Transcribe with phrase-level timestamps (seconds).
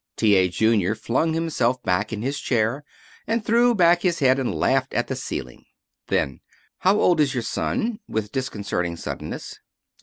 [0.17, 0.33] T.
[0.35, 0.49] A.
[0.49, 2.83] Junior flung himself back in his chair
[3.27, 5.63] and threw back his head and laughed at the ceiling.
[6.07, 6.39] Then,
[6.79, 9.59] "How old is your son?" with disconcerting suddenness.